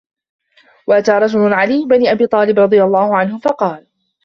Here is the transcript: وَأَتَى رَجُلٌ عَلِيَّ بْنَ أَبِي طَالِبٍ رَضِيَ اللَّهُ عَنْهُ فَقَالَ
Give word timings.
وَأَتَى 0.87 1.11
رَجُلٌ 1.11 1.53
عَلِيَّ 1.53 1.85
بْنَ 1.85 2.07
أَبِي 2.07 2.27
طَالِبٍ 2.27 2.59
رَضِيَ 2.59 2.83
اللَّهُ 2.83 3.17
عَنْهُ 3.17 3.39
فَقَالَ 3.39 3.87